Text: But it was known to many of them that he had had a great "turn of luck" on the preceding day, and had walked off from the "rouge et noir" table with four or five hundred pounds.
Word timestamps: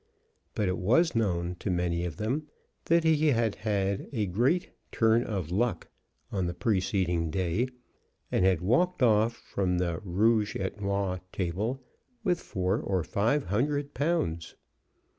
But 0.55 0.67
it 0.67 0.79
was 0.79 1.13
known 1.13 1.53
to 1.59 1.69
many 1.69 2.05
of 2.05 2.17
them 2.17 2.47
that 2.85 3.03
he 3.03 3.27
had 3.27 3.53
had 3.57 4.09
a 4.11 4.25
great 4.25 4.71
"turn 4.91 5.23
of 5.23 5.51
luck" 5.51 5.89
on 6.31 6.47
the 6.47 6.55
preceding 6.55 7.29
day, 7.29 7.67
and 8.31 8.43
had 8.43 8.61
walked 8.61 9.03
off 9.03 9.33
from 9.35 9.77
the 9.77 9.99
"rouge 10.03 10.55
et 10.55 10.81
noir" 10.81 11.21
table 11.31 11.83
with 12.23 12.39
four 12.41 12.79
or 12.79 13.03
five 13.03 13.43
hundred 13.43 13.93
pounds. 13.93 14.55